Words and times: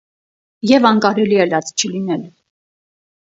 -Եվ 0.75 0.87
անկարելի 0.91 1.37
է 1.45 1.47
լաց 1.51 1.69
չլինել… 1.81 2.23